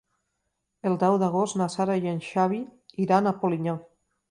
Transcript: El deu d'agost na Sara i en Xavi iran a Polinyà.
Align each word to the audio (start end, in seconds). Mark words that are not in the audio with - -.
El 0.89 0.95
deu 1.03 1.17
d'agost 1.25 1.59
na 1.61 1.67
Sara 1.75 1.99
i 2.07 2.11
en 2.15 2.23
Xavi 2.31 2.61
iran 3.07 3.33
a 3.33 3.37
Polinyà. 3.45 3.79